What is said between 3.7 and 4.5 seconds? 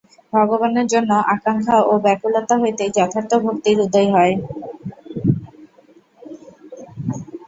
উদয় হয়।